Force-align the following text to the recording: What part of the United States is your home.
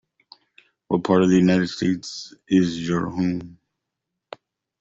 What 0.87 1.03
part 1.03 1.21
of 1.21 1.29
the 1.29 1.35
United 1.37 1.67
States 1.67 2.33
is 2.47 2.87
your 2.89 3.05
home. 3.11 3.59